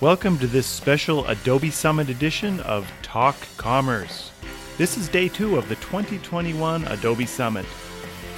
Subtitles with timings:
[0.00, 4.30] Welcome to this special Adobe Summit edition of Talk Commerce.
[4.78, 7.66] This is day two of the 2021 Adobe Summit.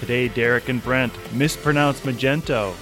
[0.01, 2.75] Today, Deryck and Brent mispronounce Magento.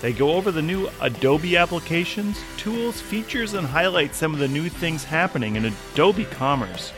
[0.00, 4.70] They go over the new Adobe applications, tools, features, and highlight some of the new
[4.70, 6.90] things happening in Adobe Commerce.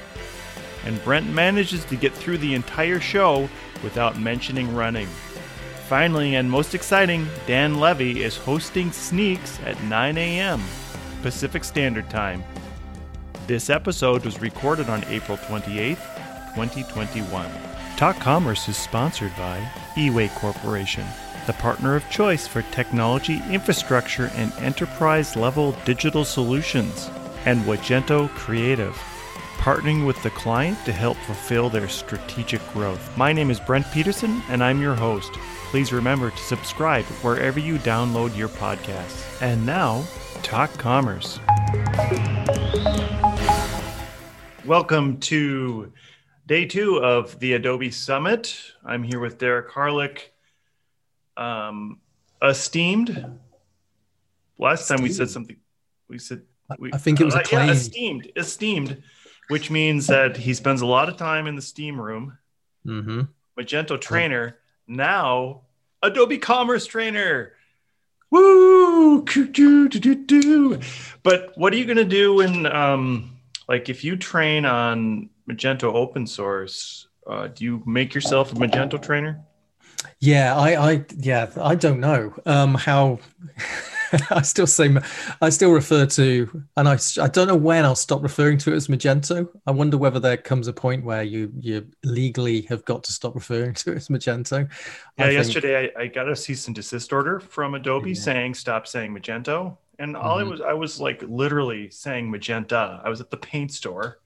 [0.85, 3.48] And Brent manages to get through the entire show
[3.82, 5.09] without mentioning running.
[5.88, 10.62] Finally, and most exciting, Dan Levy is hosting Sneaks at 9 a.m.
[11.24, 12.45] Pacific Standard Time.
[13.46, 15.96] This episode was recorded on April 28th,
[16.55, 17.51] 2021.
[17.96, 19.59] Talk Commerce is sponsored by
[19.95, 21.06] eWay Corporation,
[21.46, 27.09] the partner of choice for technology, infrastructure, and enterprise level digital solutions,
[27.46, 28.95] and Wagento Creative
[29.56, 33.16] partnering with the client to help fulfill their strategic growth.
[33.16, 35.32] My name is Brent Peterson, and I'm your host.
[35.70, 39.40] Please remember to subscribe wherever you download your podcasts.
[39.40, 40.04] And now,
[40.45, 41.40] Talk Commerce.
[44.66, 45.90] Welcome to
[46.46, 48.54] day two of the Adobe Summit.
[48.84, 50.20] I'm here with Deryck Harlick,
[51.38, 51.98] um,
[52.42, 53.38] esteemed.
[54.59, 55.56] Last time we said something,
[56.09, 56.42] we said
[56.78, 57.68] we, I think it was uh, acclaimed.
[57.68, 59.02] yeah, esteemed, esteemed,
[59.48, 62.37] which means that he spends a lot of time in the steam room.
[62.87, 63.22] Mm-hmm.
[63.59, 65.62] Magento trainer, now
[66.03, 67.54] Adobe Commerce trainer.
[68.31, 68.63] Woo!
[71.22, 73.38] But what are you going to do when, um,
[73.69, 79.00] like, if you train on Magento open source, uh, do you make yourself a Magento
[79.00, 79.41] trainer?
[80.20, 83.19] Yeah, I, I, yeah, I don't know um, how.
[84.31, 84.94] I still say,
[85.41, 88.76] I still refer to, and I, I don't know when I'll stop referring to it
[88.76, 89.48] as Magento.
[89.66, 93.34] I wonder whether there comes a point where you, you legally have got to stop
[93.34, 94.69] referring to it as Magento.
[95.19, 98.21] Yeah, I think- yesterday I, I got a cease and desist order from Adobe Yeah.
[98.21, 100.50] saying stop saying Magento, and all I Mhm.
[100.50, 103.00] was I was like literally saying Magenta.
[103.05, 104.19] I was at the paint store,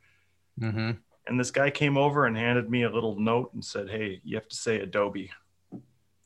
[0.60, 0.96] Mhm.
[1.26, 4.36] and this guy came over and handed me a little note and said, "Hey, you
[4.36, 5.30] have to say Adobe."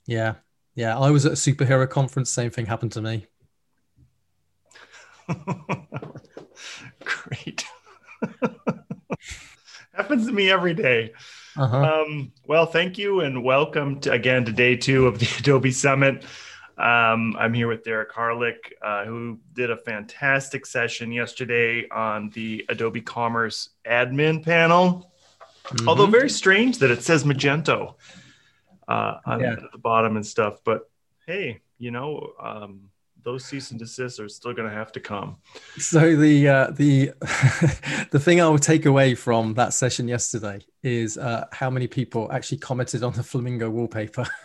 [0.06, 0.34] Yeah,
[0.74, 0.98] yeah.
[0.98, 2.30] I was at a superhero conference.
[2.30, 3.26] Same thing happened to me.
[7.04, 7.64] Great.
[9.94, 11.12] Happens to me every day.
[11.56, 11.76] Uh-huh.
[12.06, 16.24] Um, well, thank you and welcome to, again to day two of the Adobe Summit.
[16.78, 22.64] Um, I'm here with Deryck Harlick, uh, who did a fantastic session yesterday on the
[22.70, 25.12] Adobe Commerce admin panel.
[25.86, 26.12] Although Mhm.
[26.12, 27.94] very strange that it says Magento
[28.88, 29.56] uh, on Yeah.
[29.70, 30.60] the bottom and stuff.
[30.64, 30.90] But
[31.26, 32.88] hey, you know, um,
[33.24, 35.36] those cease and desists are still going to have to come.
[35.78, 37.12] So the uh, the
[38.10, 42.30] the thing I will take away from that session yesterday is uh, how many people
[42.32, 44.26] actually commented on the flamingo wallpaper.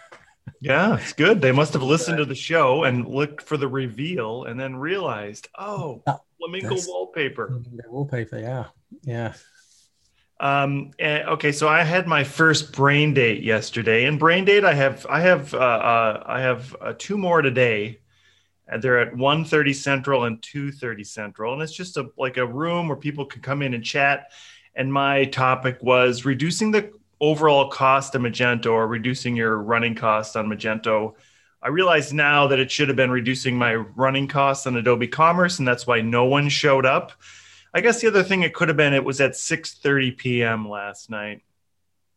[0.61, 1.41] Yeah, it's good.
[1.41, 5.49] They must have listened to the show and looked for the reveal and then realized,
[5.57, 7.47] oh, That- flamingo wallpaper.
[7.47, 8.65] Flamingo wallpaper, yeah,
[9.03, 9.33] yeah.
[10.39, 14.73] Um, eh, okay, so I had my first brain date yesterday, and brain date I
[14.73, 17.99] have I have uh, uh, I have uh, two more today.
[18.67, 22.87] And they're at 1.30 Central and 2.30 Central, and it's just a like a room
[22.87, 24.31] where people can come in and chat.
[24.75, 30.35] And my topic was reducing the overall cost of Magento or reducing your running costs
[30.35, 31.15] on Magento.
[31.61, 35.59] I realize now that it should have been reducing my running costs on Adobe Commerce,
[35.59, 37.13] and that's why no one showed up.
[37.73, 40.67] I guess the other thing it could have been it was at 6:30 p.m.
[40.69, 41.41] last night.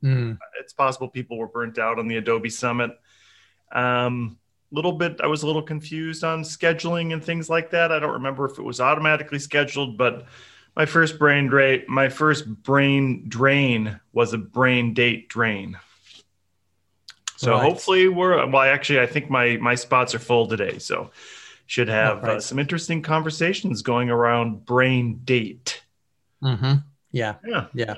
[0.02, 2.90] Mm, It's possible people were burnt out on the Adobe Summit.
[3.72, 4.38] Um,
[4.72, 7.90] little bit, I was a little confused on scheduling and things like that.
[7.92, 10.26] I don't remember if it was automatically scheduled, but
[10.76, 15.78] my first brain drain, my first brain drain was a brain date drain.
[17.36, 17.62] So Right.
[17.62, 18.62] hopefully we're well.
[18.62, 21.10] Actually, I think my my spots are full today, so
[21.66, 22.36] should have right.
[22.36, 25.82] uh, some interesting conversations going around brain date.
[26.42, 26.74] hmm
[27.12, 27.66] Yeah, Yeah.
[27.74, 27.94] yeah.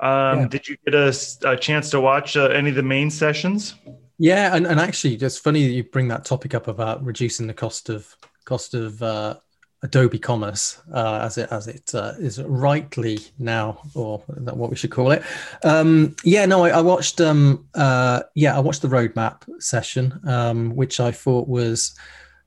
[0.00, 0.48] Um, Yeah.
[0.48, 3.74] Did you get a chance to watch uh, any of the main sessions?
[4.18, 7.54] Yeah, and, and actually, it's funny that you bring that topic up about reducing the
[7.54, 9.36] cost of cost of uh,
[9.82, 14.90] Adobe Commerce uh, as it as it uh, is rightly now, or what we should
[14.90, 15.22] call it.
[15.64, 17.20] Um, yeah, no, I, I watched.
[17.20, 21.94] Um, uh, yeah, I watched the roadmap session, um, which I thought was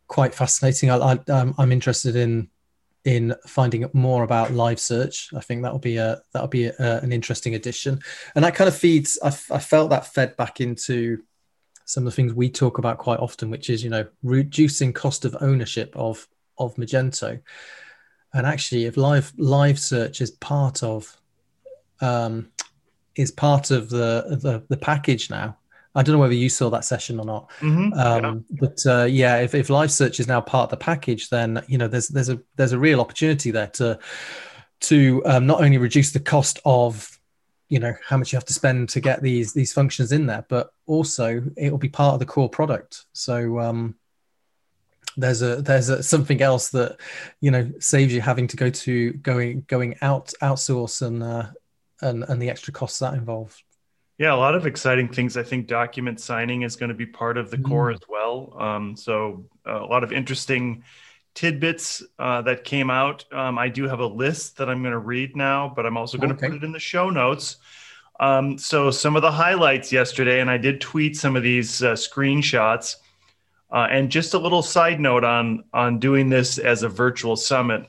[0.08, 0.90] quite fascinating.
[0.90, 2.50] I, I, um, I'm interested in
[3.06, 5.30] in finding more about live search.
[5.36, 8.00] I think that'll be a that'll be a, an interesting addition,
[8.34, 9.20] and that kind of feeds.
[9.22, 11.22] I felt that fed back into
[11.90, 15.26] some of the things we talk about quite often, which is you know reducing cost
[15.26, 16.28] of ownership of
[16.58, 17.42] of Magento,
[18.34, 21.18] and actually, if live live search is part of
[22.00, 22.50] um,
[23.16, 25.58] is part of the, the the package now,
[25.96, 28.58] I don't know whether you saw that session or not, Mhm, um, yeah.
[28.62, 31.80] but uh, yeah, if, if live search is now part of the package, then you
[31.80, 33.98] know there's there's a there's a real opportunity there to
[34.82, 37.19] to um, not only reduce the cost of
[37.70, 40.46] you know how much you have to spend to get these these functions in there,
[40.50, 43.06] but also it will be part of the core product.
[43.14, 43.96] So um,
[45.16, 46.98] there's a there's a, something else that
[47.42, 51.48] you know saves you having to go to going going out outsource and uh,
[52.02, 53.62] and and the extra costs that involved.
[54.18, 55.38] Yeah, a lot of exciting things.
[55.38, 57.70] I think document signing is going to be part of the Mm.
[57.70, 58.54] core as well.
[58.60, 60.84] Um, so uh, a lot of interesting
[61.40, 63.24] tidbits uh, that came out.
[63.32, 66.18] Um, I do have a list that I'm going to read now, but I'm also
[66.18, 66.48] going to Okay.
[66.48, 67.58] put it in the show notes.
[68.20, 71.94] Um, so some of the highlights yesterday, and I did tweet some of these uh,
[71.94, 72.98] screenshots.
[73.72, 77.88] Uh, and just a little side note on on doing this as a virtual summit.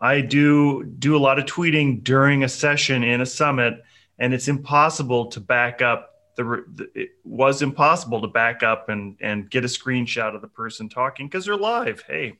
[0.00, 3.82] I do do a lot of tweeting during a session in a summit,
[4.18, 6.64] and it's impossible to back up the.
[6.74, 10.88] the- It was impossible to back up and and get a screenshot of the person
[10.88, 12.02] talking because they're live.
[12.06, 12.38] Hey,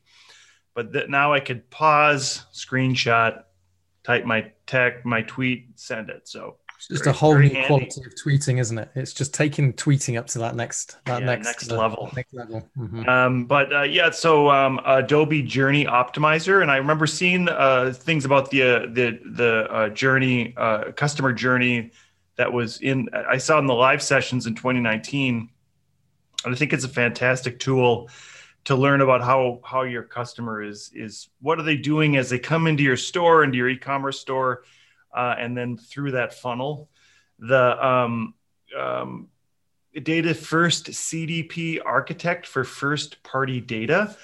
[0.75, 3.43] but that now I could pause, screenshot,
[4.03, 6.27] type my tech, my tweet, send it.
[6.27, 7.65] So It's just Very- a whole new handy.
[7.67, 8.89] quality of tweeting, isn't it?
[8.93, 12.11] It's just taking tweeting up to that next that Yeah, next next uh, level.
[12.13, 12.67] Next level.
[12.77, 13.07] Mhm.
[13.07, 18.25] Um, but uh, yeah, so um, Adobe Journey Optimizer, and I remember seeing uh, things
[18.25, 21.91] about the uh, the the uh, journey uh, customer journey
[22.37, 23.09] that was in.
[23.13, 25.49] I saw in the live sessions in 2019,
[26.45, 28.09] and I think it's a fantastic tool
[28.65, 32.39] to learn about how how your customer is is what are they doing as they
[32.39, 34.63] come into your store into your e-commerce store,
[35.13, 36.89] uh, and then through that funnel,
[37.39, 38.33] the um,
[38.77, 39.27] um,
[40.01, 44.15] data first CDP architect for first party data.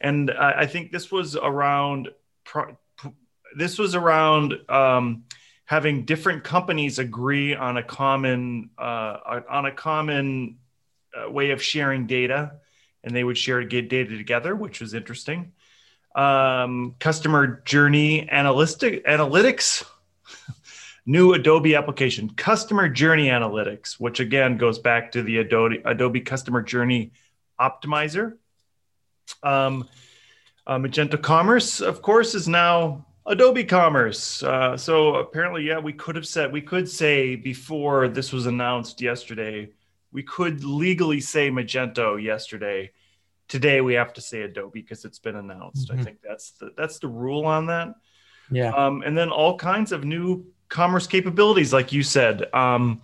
[0.00, 2.10] And I, I think this was around,
[2.44, 2.76] pro-
[3.56, 5.24] this was around um,
[5.66, 10.56] having different companies agree on a common, uh, on a common
[11.14, 12.52] uh, way of sharing data.
[13.04, 15.52] And they would share get data together, which was interesting.
[16.14, 19.84] Um, customer journey analytic, analytics,
[21.06, 26.62] new Adobe application, Customer Journey Analytics, which again goes back to the Adobe Adobe Customer
[26.62, 27.12] Journey
[27.60, 28.36] Optimizer.
[29.42, 29.88] Um,
[30.66, 34.42] uh, Magento Commerce, of course, is now Adobe Commerce.
[34.42, 39.00] Uh, so apparently, yeah, we could have said we could say before this was announced
[39.00, 39.68] yesterday,
[40.12, 42.92] we could legally say Magento yesterday.
[43.48, 45.90] Today we have to say Adobe because it's been announced.
[45.90, 46.04] I Mhm.
[46.04, 47.94] think that's the that's the rule on that
[48.50, 48.70] Yeah.
[48.70, 52.52] um, and then all kinds of new commerce capabilities, like you said.
[52.54, 53.02] Um,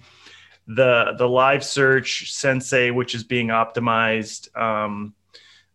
[0.68, 4.56] the the live search Sensei, which is being optimized.
[4.56, 5.14] Um,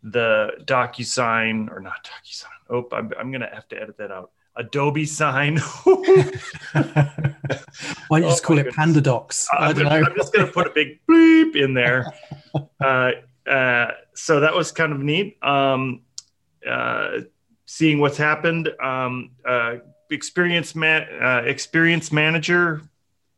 [0.03, 2.45] the DocuSign or not DocuSign.
[2.69, 4.31] Oh, I'm, I'm gonna have to edit that out.
[4.57, 5.57] Adobe Sign.
[8.07, 8.75] Why don't you just Oh call it goodness.
[8.75, 9.48] Panda Docs?
[9.54, 10.06] I I'm, don't gonna- know.
[10.07, 12.13] I'm just gonna put a big bleep in there.
[12.81, 13.12] Uh,
[13.48, 15.38] uh, so that was kind of neat.
[15.44, 16.01] Um,
[16.68, 17.19] uh,
[17.65, 18.69] seeing what's happened.
[18.81, 19.75] Um, uh,
[20.09, 22.81] experience man, uh, experience manager,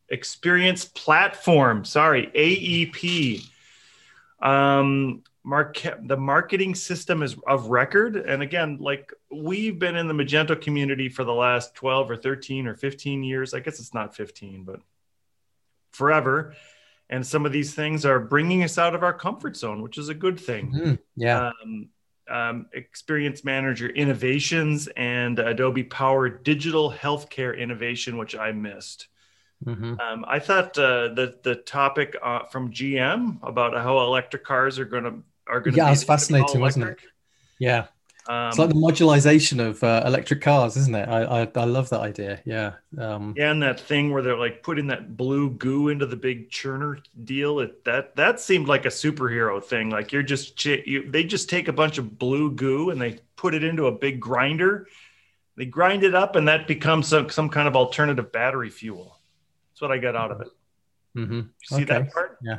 [0.08, 1.84] experience platform.
[1.84, 3.44] Sorry, AEP.
[4.40, 10.14] Um, market the marketing system is of record and again like we've been in the
[10.14, 14.14] magento community for the last 12 or 13 or 15 years i guess it's not
[14.14, 14.80] 15 but
[15.92, 16.54] forever
[17.08, 20.08] and some of these things are bringing us out of our comfort zone which is
[20.08, 20.98] a good thing Mhm.
[21.16, 21.50] Yeah.
[21.62, 21.88] um,
[22.28, 29.08] um, experience manager innovations and adobe power digital healthcare innovation which i missed
[29.66, 30.00] Mhm.
[30.00, 34.84] um, i thought uh, the the topic uh, from gm about how electric cars are
[34.94, 35.14] going to
[35.50, 36.98] are going to Yeah, it was they're gonna be fascinating, wasn't it?
[37.58, 37.88] Yeah.
[38.26, 41.08] Um, It's like the modularization of uh, electric cars, isn't it?
[41.08, 42.42] I, I I love that idea.
[42.44, 42.74] Yeah.
[42.98, 46.50] Um, yeah, and that thing where they're like putting that blue goo into the big
[46.50, 47.60] churner deal.
[47.60, 49.90] It, that that seemed like a superhero thing.
[49.90, 53.54] Like you're just you, they just take a bunch of blue goo and they put
[53.54, 54.86] it into a big grinder.
[55.56, 59.20] They grind it up, and that becomes some some kind of alternative battery fuel.
[59.72, 60.48] That's what I got out of it.
[61.16, 61.50] mhm.
[61.50, 61.84] You see Okay.
[61.84, 62.38] that part?
[62.50, 62.56] Uh,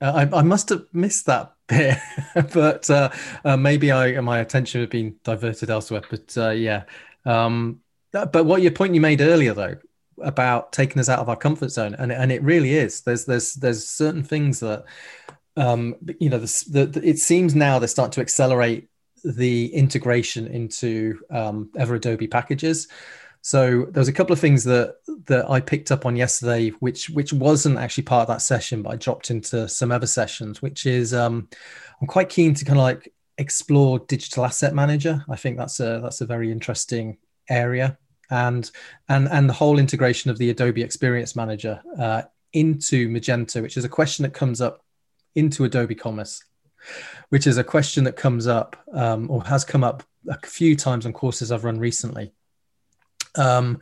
[0.00, 1.98] I, I must have missed that bit,
[2.54, 3.10] but uh,
[3.44, 6.02] uh, maybe I my attention had been diverted elsewhere.
[6.08, 6.84] But uh, yeah,
[7.24, 7.80] um,
[8.12, 9.76] but what your point you made earlier though
[10.22, 13.02] about taking us out of our comfort zone, and and it really is.
[13.02, 14.84] There's there's there's certain things that
[15.56, 18.88] um, you know the, the, the- it seems now they start to accelerate
[19.24, 22.88] the integration into um, Ever Adobe packages.
[23.42, 27.10] So there was a couple of things that that I picked up on yesterday, which
[27.10, 30.60] which wasn't actually part of that session, but I dropped into some other sessions.
[30.60, 31.48] Which is um,
[32.00, 35.24] I'm quite keen to kind of like explore digital asset manager.
[35.28, 37.18] I think that's a that's a very interesting
[37.48, 37.96] area,
[38.30, 38.70] and
[39.08, 43.84] and and the whole integration of the Adobe Experience Manager uh, into Magento, which is
[43.84, 44.84] a question that comes up
[45.34, 46.42] into Adobe Commerce,
[47.28, 51.06] which is a question that comes up um, or has come up a few times
[51.06, 52.32] on courses I've run recently.
[53.38, 53.80] Um,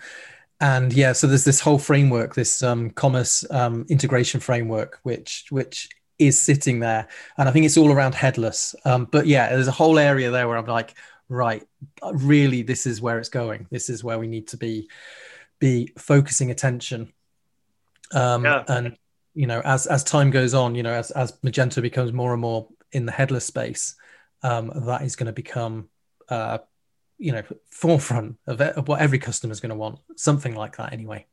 [0.60, 5.88] and yeah, so there's this whole framework, this um, commerce um, integration framework, which which
[6.18, 8.74] is sitting there, and I think it's all around headless.
[8.84, 10.94] Um, but yeah, there's a whole area there where I'm like,
[11.28, 11.62] right,
[12.10, 13.66] really, this is where it's going.
[13.70, 14.88] This is where we need to be
[15.58, 17.12] be focusing attention.
[18.12, 18.64] Um, yeah.
[18.68, 18.96] And
[19.34, 22.40] you know, as as time goes on, you know, as as Magento becomes more and
[22.40, 23.94] more in the headless space,
[24.42, 25.90] um, that is going to become
[26.30, 26.58] uh,
[27.18, 30.76] you know forefront of, it, of what every customer is going to want something like
[30.76, 31.26] that anyway.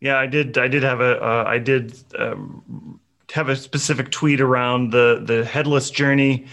[0.00, 3.00] Yeah i did i did have a uh, I did um,
[3.32, 6.46] have a specific tweet around the the headless journey.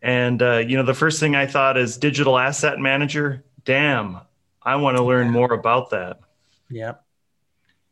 [0.00, 3.44] And uh, you know the first thing i thought is digital asset manager.
[3.64, 4.20] Damn
[4.62, 6.20] i want to learn more about that.
[6.70, 6.94] Yeah.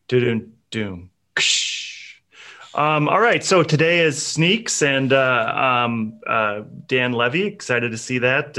[0.08, 0.52] Doom.
[0.70, 1.10] Doom
[2.74, 5.52] um, all right, so today is Sneaks and uh,
[5.84, 7.46] um, uh, Dan Levy.
[7.46, 8.58] Excited to see that.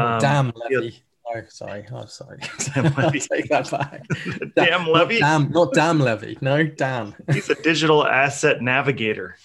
[0.00, 1.02] Um, damn Levy.
[1.26, 1.84] Oh, sorry.
[1.88, 2.40] I'm oh, sorry.
[2.74, 3.20] Damn Levy.
[3.20, 4.04] take that back.
[4.56, 5.20] damn Levy.
[5.20, 6.38] Not damn, not damn Levy.
[6.40, 7.14] No, damn.
[7.32, 9.36] He's a digital asset navigator.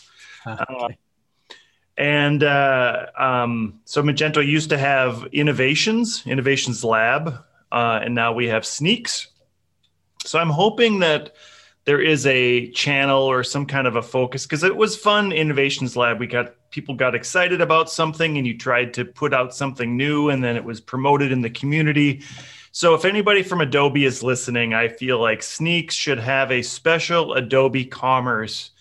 [0.46, 0.84] Ah, okay.
[0.84, 0.88] Uh,
[1.98, 8.48] and uh, um, so Magento used to have innovations, innovations lab, uh, and now we
[8.48, 9.28] have sneaks.
[10.26, 11.36] So I'm hoping that
[11.86, 15.96] there is a channel or some kind of a focus because it was fun innovations
[15.96, 19.96] lab we got people got excited about something and you tried to put out something
[19.96, 22.22] new and then it was promoted in the community
[22.74, 27.34] so if anybody from adobe is listening i feel like sneaks should have a special
[27.36, 28.72] adobe commerce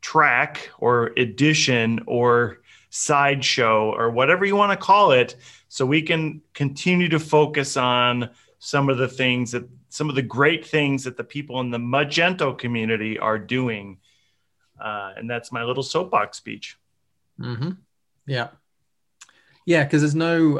[0.00, 2.58] track or edition or
[2.90, 5.36] sideshow or whatever you want to call it
[5.68, 10.22] so we can continue to focus on some of the things that some of the
[10.22, 13.98] great things that the people in the Magento community are doing.
[14.80, 16.76] Uh, and that's my little soapbox speech.
[17.40, 17.70] Mm-hmm.
[18.26, 18.48] Yeah.
[19.66, 20.54] Yeah, because there's no,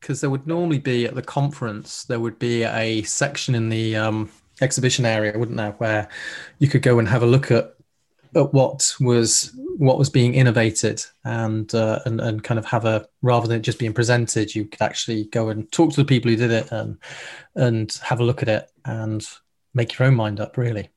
[0.00, 3.68] because um, there would normally be at the conference, there would be a section in
[3.68, 6.08] the um, exhibition area, wouldn't there, where
[6.58, 7.76] you could go and have a look at
[8.34, 13.06] at what was what was being innovated and uh, and and kind of have a
[13.22, 16.36] rather than just being presented, you could actually go and talk to the people who
[16.36, 16.98] did it and
[17.54, 19.26] and have a look at it and
[19.74, 20.56] make your own mind up.
[20.56, 20.90] Really.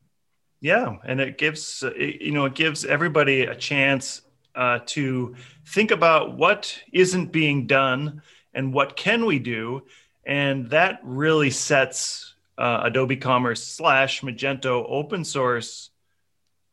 [0.62, 4.22] Yeah, and it gives you know it gives everybody a chance
[4.56, 8.22] uh, to think about what isn't being done
[8.54, 9.84] and what can we do,
[10.26, 15.92] and that really sets uh, Adobe Commerce slash Magento open source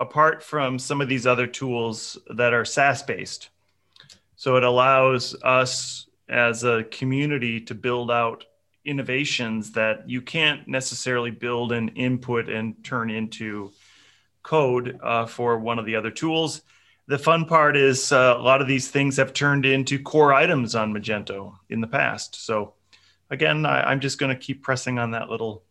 [0.01, 3.49] apart from some of these other tools that are SaaS based.
[4.37, 8.45] So it allows us as a community to build out
[8.85, 13.73] innovations that you can't necessarily build and input and turn into
[14.43, 16.63] code uh, for one of the other tools.
[17.09, 20.75] The fun part is uh, a lot of these things have turned into core items
[20.75, 22.45] on Magento in the past.
[22.45, 22.75] So
[23.31, 25.63] again, I, I'm just going to keep pressing on that little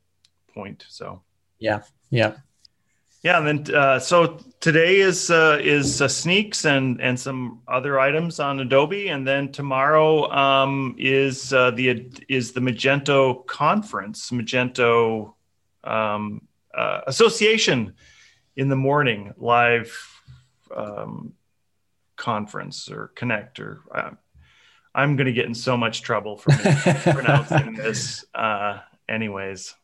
[0.54, 0.86] point.
[0.88, 1.22] So
[1.60, 2.36] yeah, yeah.
[3.22, 8.00] Yeah, and then uh, so today is uh, is uh, sneaks and and some other
[8.00, 15.34] items on Adobe, and then tomorrow um, is uh, the is the Magento conference, Magento
[15.84, 17.96] um, uh, Association
[18.56, 20.15] in the morning live
[20.76, 21.34] um,
[22.16, 23.82] conference or connect or.
[23.94, 24.12] Uh,
[24.94, 26.52] I'm going to get in so much trouble for
[27.12, 28.24] pronouncing this.
[28.34, 28.80] Uh,
[29.10, 29.76] anyways,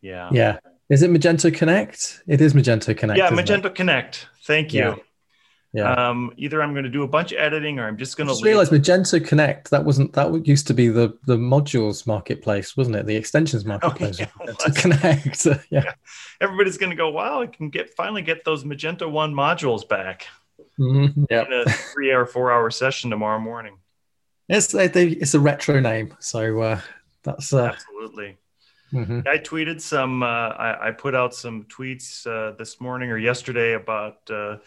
[0.00, 0.28] yeah.
[0.30, 0.58] Yeah.
[0.88, 2.22] Is it Magento Connect?
[2.28, 3.18] It is Magento Connect.
[3.18, 3.74] Yeah, Magento it?
[3.74, 4.28] Connect.
[4.44, 4.80] Thank you.
[4.80, 4.94] Yeah.
[5.74, 5.92] Yeah.
[5.92, 8.32] Um, either I'm going to do a bunch of editing or I'm just going to
[8.32, 9.70] just realize Magento Connect.
[9.70, 13.06] That wasn't that used to be the the modules marketplace, wasn't it?
[13.06, 14.20] The extensions oh, marketplace.
[14.20, 15.46] Oh, yeah, Connect.
[15.46, 15.58] yeah.
[15.70, 15.92] yeah.
[16.40, 17.10] Everybody's going to go.
[17.10, 20.28] Wow, I can get finally get those Magento One modules back.
[20.78, 21.24] Mm-hmm.
[21.28, 21.44] Yeah.
[21.44, 23.78] In a three hour, four hour session tomorrow morning.
[24.48, 26.80] It's it's a retro name, so uh,
[27.24, 28.38] that's uh, absolutely.
[28.92, 29.20] Mm-hmm.
[29.26, 30.22] I tweeted some.
[30.22, 34.58] Uh, I, I, put out some tweets uh, this morning or yesterday about uh,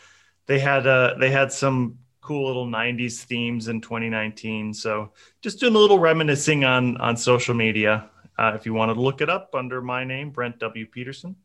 [0.48, 4.74] they had uh, they had some cool little '90s themes in 2019.
[4.74, 5.12] So
[5.42, 8.10] just doing a little reminiscing on on social media.
[8.38, 10.86] Uh, if you wanted to look it up under my name, Brent W.
[10.86, 11.36] Peterson.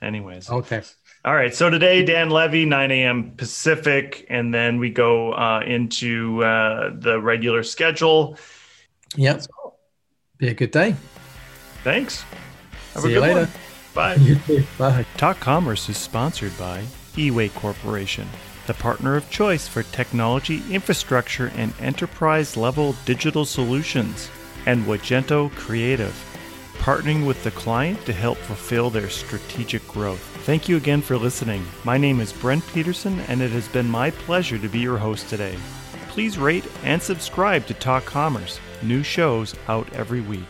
[0.00, 0.50] Anyways.
[0.50, 0.82] Okay.
[1.24, 1.54] All right.
[1.54, 3.32] So today, Dan Levy, 9 a.m.
[3.36, 8.36] Pacific, and then we go uh, into the regular schedule.
[9.16, 9.42] Yep.
[10.38, 10.94] Be a good day.
[11.82, 12.24] Thanks.
[12.94, 13.40] Have See you later.
[13.40, 13.48] One.
[13.94, 14.66] Bye.
[14.78, 15.06] Bye.
[15.16, 16.84] Talk Commerce is sponsored by
[17.16, 18.28] eWay Corporation,
[18.66, 24.30] the partner of choice for technology, infrastructure, and enterprise level digital solutions,
[24.66, 26.14] and Wagento Creative
[26.78, 30.20] partnering with the client to help fulfill their strategic growth.
[30.44, 31.64] Thank you again for listening.
[31.84, 35.28] My name is Brent Peterson, and it has been my pleasure to be your host
[35.28, 35.56] today.
[36.08, 40.44] Please rate and subscribe to Talk Commerce, new shows out every week.